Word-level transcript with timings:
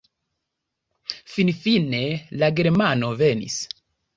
Finfine 1.35 2.01
la 2.45 2.51
germano 2.61 3.13
venis. 3.21 3.63